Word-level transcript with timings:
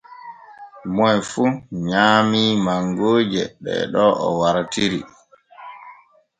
Moy 0.95 1.17
fu 1.29 1.43
nyaamii 1.87 2.53
mangooje 2.65 3.43
ɗee 3.63 3.83
ɗo 3.93 4.03
o 4.25 4.27
wartiri. 4.39 4.99